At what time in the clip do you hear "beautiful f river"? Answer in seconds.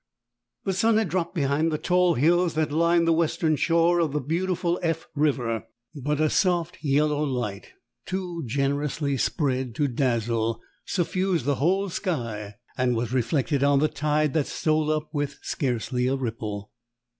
4.19-5.67